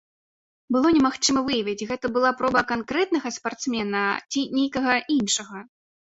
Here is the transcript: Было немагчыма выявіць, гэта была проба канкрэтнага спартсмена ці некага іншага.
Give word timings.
Было 0.75 0.91
немагчыма 0.93 1.41
выявіць, 1.49 1.83
гэта 1.91 2.05
была 2.15 2.31
проба 2.39 2.63
канкрэтнага 2.71 3.29
спартсмена 3.35 4.01
ці 4.31 4.41
некага 4.57 4.95
іншага. 5.17 5.61